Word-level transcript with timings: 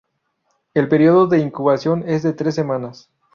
El 0.73 0.89
período 0.89 1.27
de 1.27 1.37
incubación 1.37 2.03
es 2.09 2.23
de 2.23 2.33
tres 2.33 2.55
semanas. 2.55 3.11